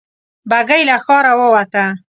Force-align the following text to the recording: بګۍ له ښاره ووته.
بګۍ 0.49 0.81
له 0.89 0.95
ښاره 1.03 1.33
ووته. 1.39 1.85